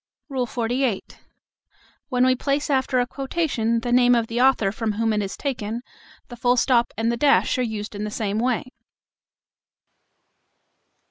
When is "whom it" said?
4.93-5.21